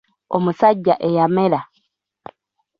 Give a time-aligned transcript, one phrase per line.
[0.35, 1.59] Omusajja eyamera.